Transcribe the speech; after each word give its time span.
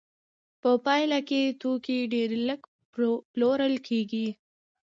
په 0.61 0.69
پایله 0.85 1.19
کې 1.29 1.41
توکي 1.61 1.97
ډېر 2.13 2.29
لږ 2.47 2.61
پلورل 3.33 3.75
کېږي 3.87 4.27